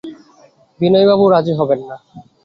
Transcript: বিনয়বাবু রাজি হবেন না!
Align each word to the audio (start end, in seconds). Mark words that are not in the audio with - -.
বিনয়বাবু 0.79 1.25
রাজি 1.29 1.53
হবেন 1.59 1.79
না! 1.89 1.95